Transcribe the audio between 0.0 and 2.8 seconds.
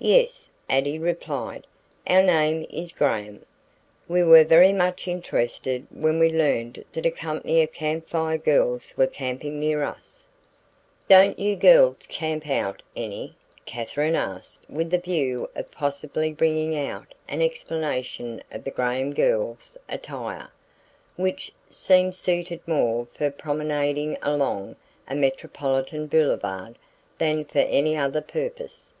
"Yes," Addie replied. "Our name